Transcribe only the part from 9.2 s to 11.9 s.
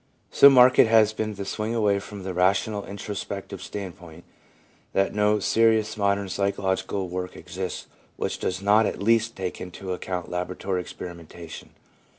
take into account laboratory experimentation.